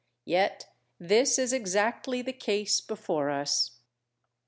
[0.25, 0.65] Yet
[0.97, 3.81] this is exactly the case before us.